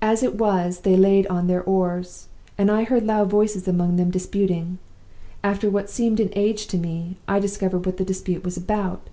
"As 0.00 0.22
it 0.22 0.36
was, 0.36 0.82
they 0.82 0.96
laid 0.96 1.26
on 1.26 1.48
their 1.48 1.64
oars; 1.64 2.28
and 2.56 2.70
I 2.70 2.84
heard 2.84 3.04
loud 3.04 3.28
voices 3.28 3.66
among 3.66 3.96
them 3.96 4.08
disputing. 4.08 4.78
After 5.42 5.68
what 5.68 5.90
seemed 5.90 6.20
an 6.20 6.30
age 6.34 6.68
to 6.68 6.78
me, 6.78 7.16
I 7.26 7.40
discovered 7.40 7.84
what 7.84 7.96
the 7.96 8.04
dispute 8.04 8.44
was 8.44 8.56
about. 8.56 9.08